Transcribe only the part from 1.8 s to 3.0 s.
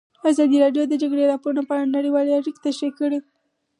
نړیوالې اړیکې تشریح